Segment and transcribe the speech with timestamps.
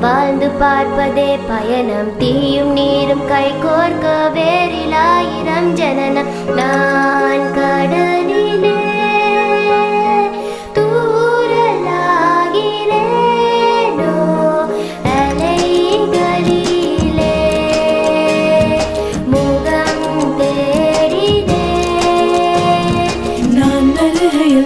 [0.00, 2.10] வாழ்ந்து பார்ப்பதே பயணம்.
[2.18, 4.06] தீயும் நீரும் கை கோர்க்க
[4.36, 8.74] வேறிலாயிரம் ஜனனம் நான் கடலிலே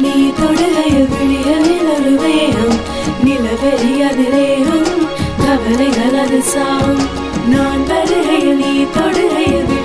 [0.02, 0.79] நீ தொடுகையில்
[6.42, 7.00] சாங்
[7.48, 9.79] நான் வருகையில் நீ தொடுகையில்